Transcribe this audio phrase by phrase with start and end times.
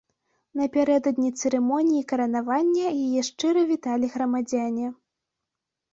[0.59, 4.87] Напярэдадні цырымоніі каранавання, яе шчыра віталі грамадзяне.